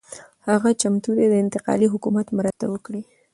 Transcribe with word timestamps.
هغه 0.49 0.69
چمتو 0.81 1.09
دی 1.17 1.25
د 1.31 1.35
انتقالي 1.43 1.87
حکومت 1.93 2.27
مرسته 2.37 2.65
وکړي. 2.69 3.01